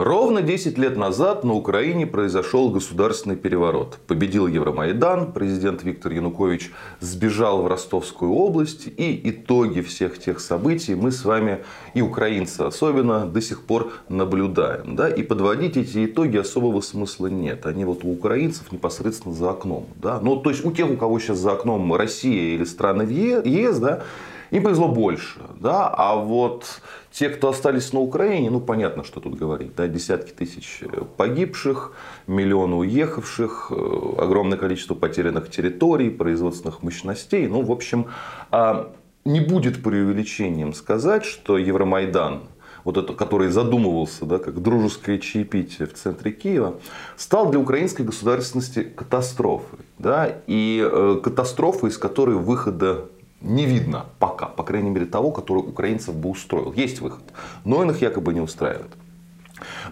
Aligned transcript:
Ровно 0.00 0.40
10 0.40 0.78
лет 0.78 0.96
назад 0.96 1.44
на 1.44 1.52
Украине 1.52 2.06
произошел 2.06 2.70
государственный 2.70 3.36
переворот. 3.36 3.98
Победил 4.06 4.46
Евромайдан, 4.46 5.30
президент 5.30 5.82
Виктор 5.82 6.12
Янукович 6.12 6.72
сбежал 7.00 7.60
в 7.60 7.66
Ростовскую 7.66 8.32
область. 8.32 8.86
И 8.86 9.20
итоги 9.24 9.82
всех 9.82 10.18
тех 10.18 10.40
событий 10.40 10.94
мы 10.94 11.12
с 11.12 11.26
вами, 11.26 11.64
и 11.92 12.00
украинцы 12.00 12.62
особенно, 12.62 13.26
до 13.26 13.42
сих 13.42 13.64
пор 13.64 13.92
наблюдаем. 14.08 14.96
Да? 14.96 15.10
И 15.10 15.22
подводить 15.22 15.76
эти 15.76 16.06
итоги 16.06 16.38
особого 16.38 16.80
смысла 16.80 17.26
нет. 17.26 17.66
Они 17.66 17.84
вот 17.84 18.02
у 18.02 18.10
украинцев 18.10 18.72
непосредственно 18.72 19.34
за 19.34 19.50
окном. 19.50 19.86
Да? 19.96 20.18
Ну, 20.22 20.36
то 20.36 20.48
есть 20.48 20.64
у 20.64 20.72
тех, 20.72 20.90
у 20.90 20.96
кого 20.96 21.20
сейчас 21.20 21.36
за 21.36 21.52
окном 21.52 21.92
Россия 21.92 22.54
или 22.54 22.64
страны 22.64 23.02
ЕС, 23.02 23.78
да, 23.78 24.02
им 24.50 24.62
повезло 24.62 24.88
больше. 24.88 25.40
Да? 25.58 25.88
А 25.88 26.16
вот 26.16 26.80
те, 27.10 27.28
кто 27.28 27.48
остались 27.48 27.92
на 27.92 28.00
Украине, 28.00 28.50
ну 28.50 28.60
понятно, 28.60 29.04
что 29.04 29.20
тут 29.20 29.34
говорить. 29.34 29.74
Да? 29.76 29.86
Десятки 29.88 30.32
тысяч 30.32 30.82
э, 30.82 31.02
погибших, 31.16 31.92
миллионы 32.26 32.76
уехавших, 32.76 33.72
э, 33.74 34.14
огромное 34.18 34.58
количество 34.58 34.94
потерянных 34.94 35.50
территорий, 35.50 36.10
производственных 36.10 36.82
мощностей. 36.82 37.46
Ну, 37.46 37.62
в 37.62 37.70
общем, 37.70 38.06
а, 38.50 38.92
не 39.24 39.40
будет 39.40 39.82
преувеличением 39.82 40.72
сказать, 40.72 41.24
что 41.24 41.58
Евромайдан 41.58 42.42
вот 42.84 42.96
это, 42.96 43.12
который 43.12 43.48
задумывался 43.48 44.24
да, 44.24 44.38
как 44.38 44.62
дружеское 44.62 45.18
чаепитие 45.18 45.86
в 45.86 45.94
центре 45.94 46.32
Киева, 46.32 46.80
стал 47.16 47.50
для 47.50 47.60
украинской 47.60 48.02
государственности 48.02 48.82
катастрофой. 48.82 49.80
Да, 49.98 50.34
и 50.46 50.82
э, 50.82 51.20
катастрофой, 51.22 51.90
из 51.90 51.98
которой 51.98 52.36
выхода 52.36 53.06
не 53.40 53.66
видно 53.66 54.06
пока, 54.18 54.46
по 54.46 54.62
крайней 54.62 54.90
мере 54.90 55.06
того, 55.06 55.30
который 55.30 55.60
украинцев 55.60 56.14
бы 56.14 56.30
устроил. 56.30 56.72
Есть 56.72 57.00
выход, 57.00 57.22
но 57.64 57.78
он 57.78 57.90
их 57.90 58.02
якобы 58.02 58.34
не 58.34 58.40
устраивает. 58.40 58.92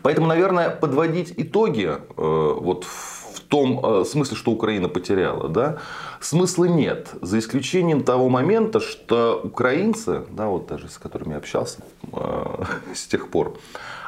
Поэтому, 0.03 0.27
наверное, 0.27 0.71
подводить 0.71 1.35
итоги 1.37 1.89
э, 1.89 1.99
вот 2.17 2.85
в 2.85 3.41
том 3.49 3.81
э, 3.83 4.05
смысле, 4.05 4.37
что 4.37 4.51
Украина 4.51 4.89
потеряла, 4.89 5.49
да, 5.49 5.79
смысла 6.21 6.65
нет. 6.65 7.09
За 7.23 7.39
исключением 7.39 8.03
того 8.03 8.29
момента, 8.29 8.81
что 8.81 9.41
украинцы, 9.43 10.25
да, 10.31 10.47
вот 10.47 10.67
даже 10.67 10.89
с 10.89 10.99
которыми 10.99 11.33
я 11.33 11.39
общался 11.39 11.79
э, 12.13 12.65
с 12.95 13.07
тех 13.07 13.29
пор, 13.29 13.59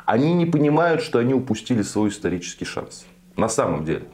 они 0.04 0.34
не 0.34 0.46
понимают, 0.46 1.02
что 1.02 1.18
они 1.18 1.34
упустили 1.34 1.82
свой 1.82 2.10
исторический 2.10 2.64
шанс. 2.64 3.06
На 3.36 3.48
самом 3.48 3.84
деле. 3.84 4.06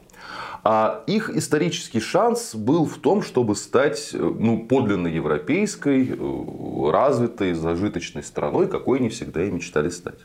А 0.63 1.03
их 1.07 1.29
исторический 1.29 1.99
шанс 1.99 2.53
был 2.53 2.85
в 2.85 2.97
том, 2.97 3.21
чтобы 3.21 3.55
стать 3.55 4.11
э, 4.13 4.17
ну, 4.17 4.65
подлинно 4.65 5.07
европейской, 5.07 6.09
э, 6.09 6.91
развитой, 6.91 7.53
зажиточной 7.53 8.23
страной, 8.23 8.67
какой 8.67 8.99
они 8.99 9.09
всегда 9.09 9.43
и 9.43 9.51
мечтали 9.51 9.89
стать. 9.89 10.19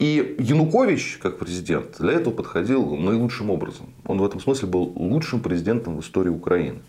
И 0.00 0.36
Янукович, 0.38 1.18
как 1.22 1.38
президент, 1.38 1.98
для 1.98 2.14
этого 2.14 2.32
подходил 2.32 2.96
наилучшим 2.96 3.50
образом. 3.50 3.92
Он 4.06 4.18
в 4.18 4.24
этом 4.24 4.40
смысле 4.40 4.68
был 4.68 4.92
лучшим 4.96 5.40
президентом 5.40 5.96
в 5.96 6.00
истории 6.00 6.30
Украины. 6.30 6.80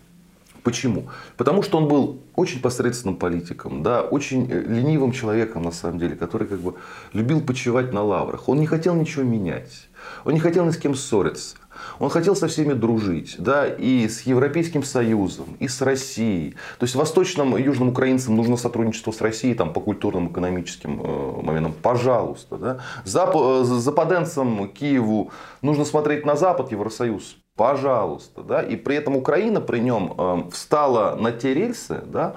Почему? 0.62 1.08
Потому 1.36 1.62
что 1.62 1.78
он 1.78 1.88
был 1.88 2.22
очень 2.36 2.60
посредственным 2.60 3.16
политиком, 3.16 3.82
да, 3.82 4.02
очень 4.02 4.50
э, 4.50 4.60
ленивым 4.60 5.12
человеком 5.12 5.62
на 5.62 5.72
самом 5.72 5.98
деле, 5.98 6.14
который 6.14 6.46
как 6.46 6.60
бы 6.60 6.74
любил 7.12 7.40
почивать 7.40 7.92
на 7.92 8.02
лаврах. 8.02 8.48
Он 8.48 8.60
не 8.60 8.66
хотел 8.66 8.94
ничего 8.94 9.24
менять. 9.24 9.88
Он 10.24 10.34
не 10.34 10.40
хотел 10.40 10.64
ни 10.64 10.70
с 10.70 10.76
кем 10.76 10.94
ссориться. 10.94 11.56
Он 11.98 12.10
хотел 12.10 12.36
со 12.36 12.48
всеми 12.48 12.72
дружить, 12.72 13.36
да, 13.38 13.66
и 13.66 14.08
с 14.08 14.22
Европейским 14.22 14.82
Союзом, 14.82 15.56
и 15.58 15.68
с 15.68 15.80
Россией. 15.82 16.52
То 16.78 16.84
есть 16.84 16.94
восточным 16.94 17.56
и 17.56 17.62
южным 17.62 17.88
украинцам 17.88 18.36
нужно 18.36 18.56
сотрудничество 18.56 19.12
с 19.12 19.20
Россией 19.20 19.54
там, 19.54 19.72
по 19.72 19.80
культурным, 19.80 20.30
экономическим 20.30 21.00
э, 21.02 21.42
моментам. 21.42 21.74
Пожалуйста. 21.82 22.56
Да. 22.56 22.78
Зап, 23.04 23.34
э, 23.36 23.62
западенцам 23.64 24.68
Киеву 24.68 25.30
нужно 25.62 25.84
смотреть 25.84 26.26
на 26.26 26.36
Запад, 26.36 26.72
Евросоюз. 26.72 27.36
Пожалуйста. 27.56 28.42
Да. 28.42 28.62
И 28.62 28.76
при 28.76 28.96
этом 28.96 29.16
Украина 29.16 29.60
при 29.60 29.78
нем 29.78 30.14
э, 30.16 30.50
встала 30.50 31.16
на 31.16 31.32
те 31.32 31.54
рельсы, 31.54 32.02
да, 32.06 32.36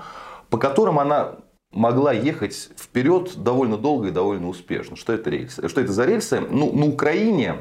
по 0.49 0.57
которым 0.57 0.99
она 0.99 1.35
могла 1.71 2.13
ехать 2.13 2.69
вперед 2.77 3.33
довольно 3.37 3.77
долго 3.77 4.07
и 4.07 4.11
довольно 4.11 4.47
успешно. 4.47 4.95
Что 4.95 5.13
это 5.13 5.29
рельсы? 5.29 5.67
Что 5.67 5.81
это 5.81 5.91
за 5.91 6.05
рельсы? 6.05 6.39
Ну, 6.39 6.71
на 6.73 6.85
Украине 6.85 7.57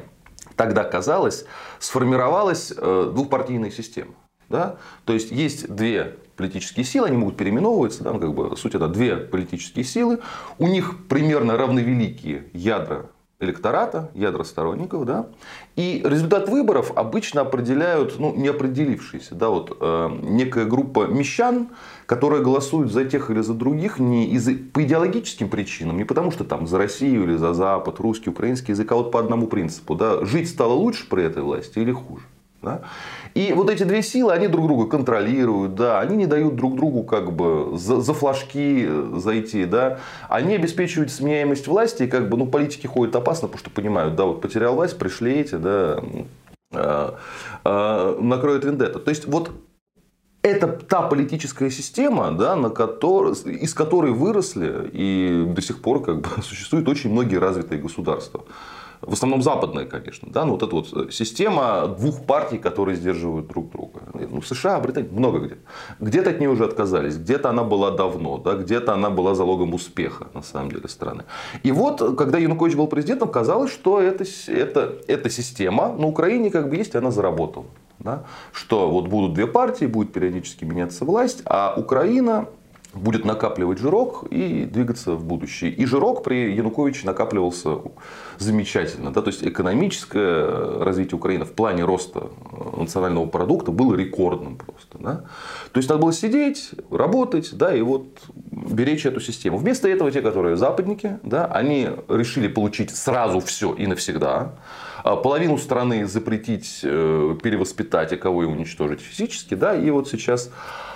тогда 0.56 0.84
казалось, 0.84 1.44
сформировалась 1.78 2.72
э, 2.76 3.10
двухпартийная 3.14 3.70
система. 3.70 4.14
Да? 4.48 4.76
То 5.04 5.12
есть 5.12 5.30
есть 5.30 5.74
две 5.74 6.16
политические 6.36 6.84
силы, 6.84 7.06
они 7.08 7.16
могут 7.16 7.36
переименовываться, 7.36 8.04
да, 8.04 8.12
ну, 8.12 8.20
как 8.20 8.34
бы 8.34 8.56
суть 8.56 8.74
это 8.74 8.88
две 8.88 9.16
политические 9.16 9.84
силы, 9.84 10.20
у 10.58 10.66
них 10.66 11.06
примерно 11.08 11.56
равновеликие 11.56 12.44
ядра 12.52 13.06
электората, 13.44 14.10
ядра 14.14 14.44
сторонников, 14.44 15.04
да, 15.04 15.26
и 15.76 16.02
результат 16.04 16.48
выборов 16.48 16.92
обычно 16.96 17.42
определяют, 17.42 18.18
ну, 18.18 18.34
не 18.34 18.48
определившиеся, 18.48 19.34
да, 19.34 19.48
вот 19.48 19.76
э, 19.80 20.18
некая 20.22 20.64
группа 20.64 21.06
мещан, 21.06 21.68
которые 22.06 22.42
голосуют 22.42 22.92
за 22.92 23.04
тех 23.04 23.30
или 23.30 23.40
за 23.40 23.54
других 23.54 23.98
не 23.98 24.26
из 24.26 24.48
по 24.72 24.82
идеологическим 24.82 25.48
причинам, 25.48 25.96
не 25.96 26.04
потому 26.04 26.30
что 26.30 26.44
там 26.44 26.66
за 26.66 26.78
Россию 26.78 27.24
или 27.24 27.36
за 27.36 27.54
Запад, 27.54 28.00
русский, 28.00 28.30
украинский 28.30 28.72
язык, 28.72 28.90
а 28.92 28.96
вот 28.96 29.10
по 29.10 29.20
одному 29.20 29.46
принципу, 29.46 29.94
да, 29.94 30.24
жить 30.24 30.48
стало 30.48 30.72
лучше 30.72 31.08
при 31.08 31.24
этой 31.24 31.42
власти 31.42 31.78
или 31.78 31.92
хуже. 31.92 32.24
Да? 32.64 32.80
И 33.34 33.52
вот 33.52 33.70
эти 33.70 33.82
две 33.82 34.02
силы, 34.02 34.32
они 34.32 34.48
друг 34.48 34.66
друга 34.66 34.88
контролируют, 34.88 35.74
да, 35.74 36.00
они 36.00 36.16
не 36.16 36.26
дают 36.26 36.56
друг 36.56 36.76
другу 36.76 37.02
как 37.02 37.32
бы 37.32 37.76
за, 37.76 38.00
за 38.00 38.14
флажки 38.14 38.88
зайти, 39.16 39.64
да, 39.64 39.98
они 40.28 40.54
обеспечивают 40.54 41.10
сменяемость 41.10 41.66
власти, 41.66 42.04
и 42.04 42.06
как 42.06 42.28
бы, 42.28 42.36
ну, 42.36 42.46
политики 42.46 42.86
ходят 42.86 43.14
опасно, 43.16 43.48
потому 43.48 43.58
что 43.58 43.70
понимают, 43.70 44.14
да, 44.14 44.24
вот 44.24 44.40
потерял 44.40 44.74
власть, 44.74 44.98
пришли 44.98 45.40
эти, 45.40 45.56
да, 45.56 46.00
э, 46.72 47.10
э, 47.64 48.18
накроют 48.20 48.64
вендетта. 48.64 48.98
То 48.98 49.10
есть, 49.10 49.26
вот 49.26 49.50
это 50.44 50.68
та 50.68 51.02
политическая 51.02 51.70
система, 51.70 52.30
да, 52.30 52.54
на 52.54 52.68
которой, 52.68 53.32
из 53.32 53.72
которой 53.72 54.12
выросли 54.12 54.90
и 54.92 55.44
до 55.48 55.62
сих 55.62 55.80
пор 55.80 56.04
как 56.04 56.20
бы, 56.20 56.28
существуют 56.42 56.88
очень 56.88 57.10
многие 57.10 57.36
развитые 57.36 57.80
государства. 57.80 58.44
В 59.06 59.12
основном 59.12 59.42
западные, 59.42 59.86
конечно. 59.86 60.28
Да? 60.30 60.44
Ну, 60.44 60.52
вот 60.52 60.62
эта 60.62 60.74
вот 60.74 61.12
система 61.12 61.86
двух 61.86 62.24
партий, 62.26 62.58
которые 62.58 62.96
сдерживают 62.96 63.46
друг 63.46 63.70
друга. 63.70 64.00
Ну, 64.14 64.42
США, 64.42 64.80
Британия, 64.80 65.10
много 65.10 65.38
где. 65.38 65.56
Где-то 66.00 66.30
от 66.30 66.40
нее 66.40 66.50
уже 66.50 66.64
отказались, 66.64 67.16
где-то 67.16 67.50
она 67.50 67.64
была 67.64 67.90
давно, 67.90 68.38
да? 68.38 68.54
где-то 68.54 68.94
она 68.94 69.10
была 69.10 69.34
залогом 69.34 69.74
успеха, 69.74 70.28
на 70.34 70.42
самом 70.42 70.70
деле, 70.70 70.88
страны. 70.88 71.24
И 71.62 71.72
вот, 71.72 72.16
когда 72.16 72.38
Янукович 72.38 72.76
был 72.76 72.86
президентом, 72.86 73.28
казалось, 73.28 73.72
что 73.72 74.00
это, 74.00 74.24
это, 74.48 74.98
эта 75.06 75.30
система 75.30 75.92
на 75.92 76.06
Украине 76.06 76.50
как 76.50 76.68
бы 76.68 76.76
есть, 76.76 76.94
и 76.94 76.98
она 76.98 77.10
заработала. 77.10 77.66
Да? 77.98 78.24
Что 78.52 78.90
вот 78.90 79.08
будут 79.08 79.34
две 79.34 79.46
партии, 79.46 79.86
будет 79.86 80.12
периодически 80.12 80.64
меняться 80.64 81.04
власть, 81.04 81.42
а 81.46 81.74
Украина 81.76 82.46
будет 82.94 83.24
накапливать 83.24 83.78
жирок 83.78 84.24
и 84.30 84.64
двигаться 84.64 85.12
в 85.12 85.24
будущее. 85.24 85.70
И 85.70 85.84
жирок 85.86 86.22
при 86.22 86.54
Януковиче 86.54 87.06
накапливался 87.06 87.78
замечательно. 88.38 89.12
Да? 89.12 89.22
То 89.22 89.28
есть 89.28 89.44
экономическое 89.44 90.82
развитие 90.82 91.16
Украины 91.16 91.44
в 91.44 91.52
плане 91.52 91.84
роста 91.84 92.28
национального 92.76 93.26
продукта 93.26 93.70
было 93.70 93.94
рекордным 93.94 94.56
просто. 94.56 94.98
Да? 94.98 95.24
То 95.72 95.78
есть 95.78 95.88
надо 95.88 96.02
было 96.02 96.12
сидеть, 96.12 96.70
работать 96.90 97.56
да, 97.56 97.74
и 97.74 97.82
вот 97.82 98.06
беречь 98.50 99.06
эту 99.06 99.20
систему. 99.20 99.58
Вместо 99.58 99.88
этого 99.88 100.10
те, 100.10 100.22
которые 100.22 100.56
западники, 100.56 101.18
да, 101.22 101.46
они 101.46 101.88
решили 102.08 102.48
получить 102.48 102.94
сразу 102.94 103.40
все 103.40 103.74
и 103.74 103.86
навсегда. 103.86 104.54
А 105.02 105.16
половину 105.16 105.58
страны 105.58 106.06
запретить, 106.06 106.80
э, 106.82 107.36
перевоспитать, 107.42 108.12
а 108.14 108.16
кого 108.16 108.44
и 108.44 108.46
уничтожить 108.46 109.00
физически. 109.00 109.54
Да, 109.54 109.74
и 109.74 109.90
вот 109.90 110.08
сейчас 110.08 110.50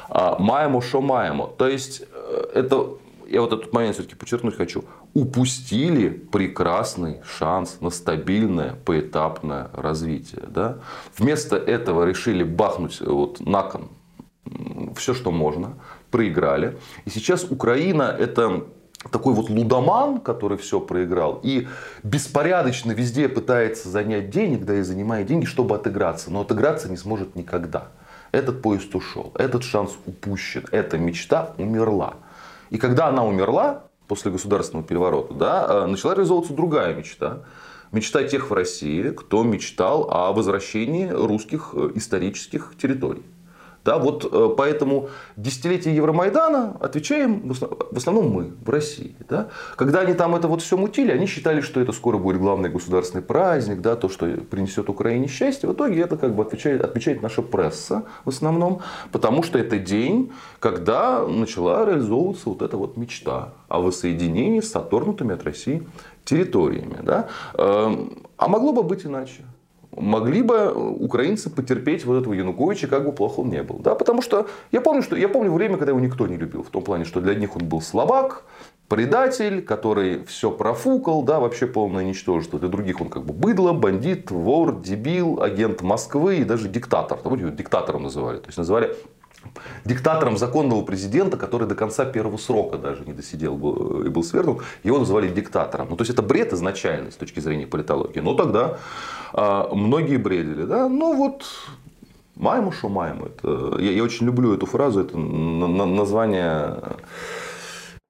а, 0.09 0.37
маемо, 0.39 0.81
что 0.81 1.01
маемо. 1.01 1.47
То 1.47 1.69
есть, 1.69 2.03
э, 2.13 2.51
это, 2.55 2.99
я 3.27 3.41
вот 3.41 3.53
этот 3.53 3.73
момент 3.73 3.95
все-таки 3.95 4.17
подчеркнуть 4.17 4.57
хочу, 4.57 4.85
упустили 5.15 6.09
прекрасный 6.09 7.21
шанс 7.25 7.79
на 7.81 7.91
стабильное 7.91 8.77
поэтапное 8.85 9.71
развитие. 9.73 10.45
Да? 10.49 10.79
Вместо 11.17 11.57
этого 11.57 12.05
решили 12.05 12.43
бахнуть 12.43 13.01
вот 13.01 13.41
на 13.41 13.63
кон 13.63 13.89
все, 14.97 15.15
что 15.15 15.31
можно, 15.31 15.75
проиграли. 16.11 16.79
И 17.05 17.11
сейчас 17.11 17.45
Украина 17.45 18.05
это 18.19 18.65
такой 19.11 19.35
вот 19.35 19.49
лудоман, 19.49 20.21
который 20.21 20.59
все 20.59 20.81
проиграл, 20.81 21.41
и 21.43 21.69
беспорядочно 22.03 22.93
везде 22.93 23.29
пытается 23.29 23.89
занять 23.89 24.31
денег, 24.31 24.65
да 24.65 24.75
и 24.75 24.83
занимает 24.83 25.27
деньги, 25.27 25.45
чтобы 25.45 25.77
отыграться, 25.77 26.31
но 26.31 26.41
отыграться 26.41 26.89
не 26.89 26.97
сможет 26.97 27.37
никогда. 27.37 27.89
Этот 28.33 28.63
поезд 28.63 28.95
ушел, 28.95 29.33
этот 29.37 29.63
шанс 29.65 29.97
упущен, 30.07 30.65
эта 30.71 30.99
мечта 30.99 31.55
умерла. 31.59 32.15
И 32.71 32.79
когда 32.79 33.09
она 33.09 33.25
умерла, 33.25 33.85
после 34.09 34.33
государственного 34.33 34.87
переворота, 34.87 35.35
да, 35.35 35.67
э, 35.69 35.87
начала 35.87 36.15
реализовываться 36.15 36.55
другая 36.55 36.95
мечта. 36.95 37.45
Мечта 37.93 38.25
тех 38.25 38.51
в 38.51 38.53
России, 38.53 39.11
кто 39.11 39.45
мечтал 39.45 40.11
о 40.11 40.33
возвращении 40.33 41.09
русских 41.09 41.71
э, 41.75 41.91
исторических 41.95 42.75
территорий. 42.81 43.23
Да, 43.89 43.97
вот 43.97 44.29
э, 44.31 44.55
поэтому 44.55 45.09
десятилетие 45.39 45.97
Евромайдана 45.97 46.77
отвечаем 46.79 47.51
в 47.55 47.97
основном 47.97 48.29
мы, 48.29 48.53
в 48.63 48.69
России. 48.69 49.17
Да? 49.31 49.49
Когда 49.77 50.01
они 50.01 50.13
там 50.13 50.35
это 50.35 50.47
вот 50.47 50.61
все 50.61 50.77
мутили, 50.77 51.11
они 51.11 51.25
считали, 51.25 51.63
что 51.63 51.81
это 51.81 51.93
скоро 51.93 52.19
будет 52.19 52.39
главный 52.39 52.69
государственный 52.69 53.23
праздник, 53.23 53.81
да, 53.81 53.97
то, 53.97 54.11
что 54.11 54.27
принесет 54.27 54.91
Украине 54.91 55.27
счастье. 55.27 55.67
В 55.67 55.73
итоге 55.73 56.03
это 56.03 56.19
как 56.19 56.35
бы 56.35 56.43
отвечает, 56.43 56.85
отмечает 56.85 57.23
наша 57.23 57.41
пресса 57.41 58.03
в 58.27 58.29
основном, 58.29 58.83
потому 59.11 59.43
что 59.43 59.59
это 59.59 59.79
день, 59.79 60.33
когда 60.61 61.27
начала 61.27 61.87
реализовываться 61.87 62.51
вот 62.51 62.61
эта 62.61 62.77
вот 62.77 62.99
мечта 62.99 63.55
о 63.69 63.81
воссоединении 63.81 64.61
с 64.61 64.77
оторнутыми 64.77 65.33
от 65.33 65.45
России 65.45 65.89
территориями. 66.27 66.99
Да? 67.03 67.29
Эм, 67.55 68.27
а 68.37 68.49
могло 68.49 68.75
бы 68.75 68.83
быть 68.83 69.07
иначе 69.07 69.45
могли 70.01 70.43
бы 70.43 70.73
украинцы 70.73 71.51
потерпеть 71.51 72.05
вот 72.05 72.21
этого 72.21 72.35
Януковича, 72.35 72.87
как 72.89 73.05
бы 73.05 73.13
плохо 73.13 73.41
он 73.41 73.51
не 73.51 73.63
был. 73.63 73.79
Да? 73.79 73.95
Потому 73.95 74.23
что 74.23 74.47
я 74.73 74.81
помню, 74.81 75.03
что 75.03 75.17
я 75.17 75.29
помню 75.29 75.53
время, 75.53 75.77
когда 75.77 75.91
его 75.91 76.01
никто 76.01 76.27
не 76.27 76.37
любил. 76.37 76.63
В 76.63 76.71
том 76.71 76.83
плане, 76.83 77.05
что 77.05 77.21
для 77.21 77.35
них 77.35 77.57
он 77.57 77.65
был 77.67 77.81
словак, 77.81 78.45
предатель, 78.89 79.63
который 79.63 80.25
все 80.25 80.51
профукал, 80.51 81.23
да, 81.23 81.41
вообще 81.41 81.67
полное 81.67 82.05
ничтожество. 82.05 82.59
Для 82.59 82.69
других 82.69 83.01
он 83.01 83.09
как 83.09 83.25
бы 83.25 83.35
быдло, 83.35 83.73
бандит, 83.73 84.31
вор, 84.31 84.81
дебил, 84.81 85.43
агент 85.43 85.83
Москвы 85.83 86.39
и 86.39 86.45
даже 86.45 86.69
диктатор. 86.69 87.19
Его 87.25 87.37
диктатором 87.51 88.05
называли. 88.05 88.39
То 88.39 88.47
есть 88.47 88.59
называли 88.59 88.97
диктатором 89.85 90.37
законного 90.37 90.83
президента, 90.83 91.37
который 91.37 91.67
до 91.67 91.75
конца 91.75 92.05
первого 92.05 92.37
срока 92.37 92.79
даже 92.79 93.05
не 93.05 93.13
досидел 93.13 93.55
и 94.03 94.09
был 94.09 94.23
свергнут, 94.23 94.63
его 94.83 94.99
называли 94.99 95.29
диктатором. 95.29 95.89
Ну, 95.91 95.97
то 95.97 96.03
есть 96.03 96.13
это 96.13 96.23
бред 96.23 96.53
изначально 96.53 97.11
с 97.11 97.17
точки 97.17 97.41
зрения 97.41 97.67
политологии. 97.67 98.21
Но 98.21 98.35
тогда 98.35 98.79
а, 99.33 99.73
многие 99.75 100.17
бредили. 100.17 100.65
Да? 100.65 100.89
Ну 100.89 101.17
вот 101.17 101.45
Маему, 102.39 102.71
что 102.71 102.89
маему. 102.89 103.27
Это, 103.27 103.77
я, 103.81 103.91
я 103.91 104.05
очень 104.05 104.27
люблю 104.27 104.55
эту 104.55 104.65
фразу, 104.65 105.01
это 105.01 105.19
название 105.19 106.81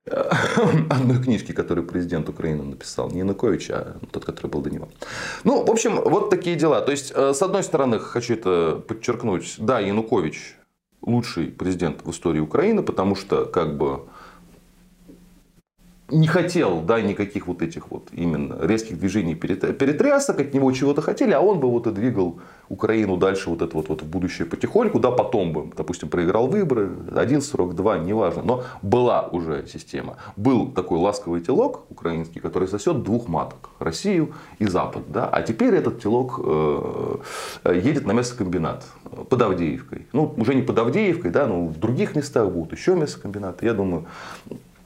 э, 0.04 0.30
одной 0.90 1.22
книжки, 1.22 1.52
которую 1.52 1.86
президент 1.86 2.28
Украины 2.28 2.62
написал. 2.62 3.10
Не 3.10 3.20
Янукович, 3.20 3.70
а 3.70 3.96
тот, 4.12 4.26
который 4.26 4.48
был 4.48 4.60
до 4.60 4.68
него. 4.68 4.88
Ну, 5.44 5.64
в 5.64 5.70
общем, 5.70 6.02
вот 6.02 6.28
такие 6.28 6.56
дела. 6.56 6.82
То 6.82 6.90
есть, 6.90 7.10
э, 7.14 7.32
с 7.32 7.40
одной 7.40 7.62
стороны, 7.62 7.98
хочу 7.98 8.34
это 8.34 8.82
подчеркнуть. 8.86 9.54
Да, 9.56 9.80
Янукович 9.80 10.57
лучший 11.08 11.46
президент 11.46 12.04
в 12.04 12.10
истории 12.10 12.40
Украины, 12.40 12.82
потому 12.82 13.16
что 13.16 13.44
как 13.44 13.76
бы 13.76 14.00
не 16.10 16.26
хотел, 16.26 16.80
да, 16.80 17.00
никаких 17.02 17.48
вот 17.48 17.60
этих 17.60 17.90
вот 17.90 18.08
именно 18.12 18.56
резких 18.62 18.98
движений 18.98 19.34
перетрясок, 19.34 20.40
от 20.40 20.54
него 20.54 20.72
чего-то 20.72 21.02
хотели, 21.02 21.32
а 21.32 21.40
он 21.40 21.60
бы 21.60 21.68
вот 21.70 21.86
и 21.86 21.90
двигал 21.90 22.40
Украину 22.70 23.16
дальше 23.18 23.50
вот 23.50 23.60
это 23.60 23.76
вот, 23.76 23.88
вот 23.88 24.02
в 24.02 24.06
будущее 24.06 24.46
потихоньку, 24.46 25.00
да, 25.00 25.10
потом 25.10 25.52
бы, 25.52 25.70
допустим, 25.76 26.08
проиграл 26.08 26.46
выборы, 26.46 26.90
один 27.14 27.42
срок, 27.42 27.74
два, 27.74 27.98
неважно, 27.98 28.42
но 28.42 28.64
была 28.80 29.28
уже 29.28 29.66
система. 29.66 30.16
Был 30.36 30.72
такой 30.72 30.98
ласковый 30.98 31.42
телок 31.42 31.82
украинский, 31.90 32.40
который 32.40 32.68
сосет 32.68 33.02
двух 33.02 33.28
маток, 33.28 33.70
Россию 33.78 34.32
и 34.58 34.66
Запад, 34.66 35.02
да, 35.08 35.28
а 35.28 35.42
теперь 35.42 35.74
этот 35.74 36.00
телок 36.02 36.40
э, 36.42 37.16
едет 37.74 38.06
на 38.06 38.12
мясокомбинат 38.12 38.84
под 39.24 39.42
Авдеевкой. 39.42 40.06
Ну, 40.12 40.34
уже 40.36 40.54
не 40.54 40.62
под 40.62 40.78
Авдеевкой, 40.78 41.30
да, 41.30 41.46
но 41.46 41.66
в 41.66 41.78
других 41.78 42.16
местах 42.16 42.50
будут 42.50 42.72
еще 42.72 42.94
мясокомбинаты. 42.94 43.66
Я 43.66 43.74
думаю, 43.74 44.06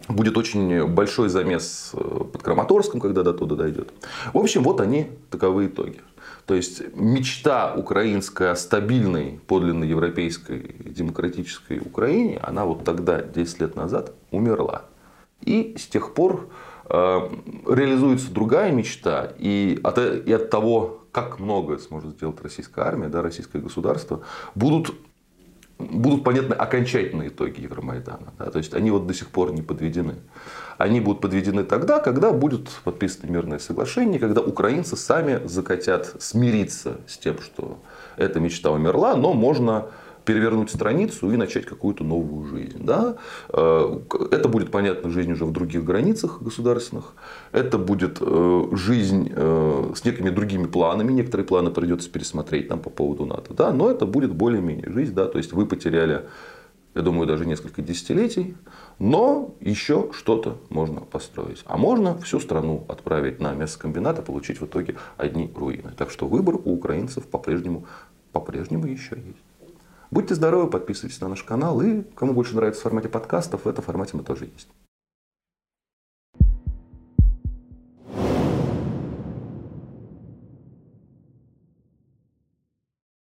будет 0.09 0.37
очень 0.37 0.87
большой 0.87 1.29
замес 1.29 1.91
э, 1.95 2.25
под 2.33 2.43
Краматорском, 2.43 3.01
когда 3.01 3.23
до 3.23 3.33
туда 3.33 3.57
дойдет. 3.57 3.93
В 4.33 4.39
общем, 4.39 4.63
вот 4.63 4.81
они, 4.81 5.09
таковы 5.31 5.67
итоги. 5.67 6.01
То 6.47 6.55
есть 6.55 6.83
мечта 6.95 7.75
украинская 7.75 8.53
о 8.53 8.57
стабильной, 8.57 9.41
подлинно 9.47 9.85
европейской 9.85 10.75
демократической 10.85 11.79
Украине, 11.79 12.39
она 12.43 12.65
вот 12.65 12.85
тогда, 12.85 13.23
10 13.23 13.61
лет 13.61 13.77
назад, 13.77 14.13
умерла. 14.31 14.83
И 15.41 15.77
с 15.79 15.87
тех 15.87 16.15
пор 16.15 16.49
э, 16.89 17.29
реализуется 17.69 18.33
другая 18.33 18.73
мечта, 18.73 19.33
и 19.39 19.79
от, 19.83 19.99
и 19.99 20.33
от 20.33 20.51
того, 20.51 21.02
как 21.13 21.39
много 21.39 21.79
сможет 21.79 22.13
сделать 22.17 22.41
российская 22.43 22.85
армия, 22.85 23.09
да, 23.09 23.23
российское 23.23 23.61
государство, 23.61 24.23
будут 24.55 24.95
будут 25.79 26.23
понятны 26.23 26.55
окончательные 26.55 27.29
итоги 27.29 27.63
Евромайдана. 27.63 28.33
Да? 28.39 28.51
То 28.51 28.59
есть 28.59 28.73
они 28.75 28.91
вот 28.91 29.07
до 29.07 29.15
сих 29.15 29.31
пор 29.31 29.53
не 29.53 29.63
подведены. 29.63 30.17
Они 30.79 31.01
будут 31.01 31.21
подведены 31.21 31.65
тогда, 31.65 31.99
когда 31.99 32.33
будет 32.33 32.69
подписано 32.85 33.31
мирное 33.31 33.59
соглашение, 33.59 34.21
когда 34.21 34.41
украинцы 34.41 34.97
сами 34.97 35.45
захотят 35.47 36.23
смириться 36.23 37.01
с 37.07 37.19
тем, 37.19 37.41
что 37.41 37.79
эта 38.17 38.41
мечта 38.41 38.71
умерла, 38.71 39.17
но 39.17 39.33
можно 39.33 39.89
перевернуть 40.25 40.71
страницу 40.71 41.33
и 41.33 41.37
начать 41.37 41.65
какую-то 41.65 42.05
новую 42.05 42.47
жизнь. 42.47 42.85
Да? 42.85 43.17
Э, 43.49 43.99
это 44.31 44.49
будет 44.49 44.71
понятно 44.71 45.11
жизнь 45.11 45.33
уже 45.33 45.45
в 45.45 45.53
других 45.53 45.85
границах 45.85 46.43
государственных. 46.43 47.15
Это 47.53 47.79
будет 47.79 48.19
э, 48.21 48.69
жизнь 48.73 49.33
э, 49.35 49.93
с 49.95 50.05
некими 50.05 50.31
другими 50.31 50.67
планами. 50.67 51.13
Некоторые 51.13 51.47
планы 51.47 51.71
придется 51.71 52.11
пересмотреть 52.11 52.69
там, 52.69 52.81
по 52.81 52.91
поводу 52.91 53.27
НАТО. 53.27 53.55
Да? 53.55 53.73
Но 53.73 53.91
это 53.91 54.07
будет 54.07 54.33
более-менее 54.33 54.91
жизнь. 54.93 55.15
Да? 55.15 55.27
То 55.27 55.39
есть 55.39 55.53
вы 55.53 55.67
потеряли, 55.67 56.27
я 56.95 57.03
думаю, 57.03 57.27
даже 57.27 57.45
несколько 57.47 57.83
десятилетий. 57.83 58.55
Но 58.99 59.55
еще 59.61 60.11
что-то 60.13 60.59
можно 60.69 61.01
построить. 61.01 61.65
А 61.67 61.77
можно 61.77 62.19
всю 62.19 62.39
страну 62.39 62.85
отправить 62.89 63.41
на 63.41 63.53
мясокомбинат 63.55 64.19
и 64.21 64.23
получить 64.23 64.61
в 64.61 64.67
итоге 64.67 64.97
одни 65.17 65.51
руины. 65.55 65.93
Так 65.97 66.11
что 66.11 66.29
выбор 66.29 66.55
у 66.55 66.75
украинцев 66.75 67.27
по-прежнему, 67.27 67.87
по-прежнему 68.33 68.87
еще 68.87 69.17
есть. 69.17 69.52
Будьте 70.13 70.35
здоровы, 70.35 70.69
подписывайтесь 70.69 71.23
на 71.23 71.29
наш 71.29 71.43
канал. 71.43 71.81
И 71.81 72.03
кому 72.15 72.35
больше 72.35 72.55
нравится 72.55 72.81
в 72.81 72.85
формате 72.85 73.09
подкастов, 73.09 73.65
в 73.65 73.69
этом 73.69 73.83
формате 73.83 74.11
мы 74.15 74.23
тоже 74.23 74.45
есть. 74.45 74.69